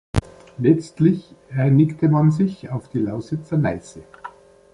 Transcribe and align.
Letztlich 0.57 1.35
einigte 1.55 2.09
man 2.09 2.31
sich 2.31 2.71
auf 2.71 2.89
die 2.89 2.97
Lausitzer 2.97 3.59
Neiße. 3.59 4.01